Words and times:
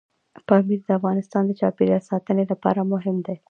پامیر 0.47 0.79
د 0.85 0.89
افغانستان 0.99 1.43
د 1.45 1.51
چاپیریال 1.59 2.03
ساتنې 2.11 2.43
لپاره 2.51 2.89
مهم 2.93 3.17
دي. 3.25 3.35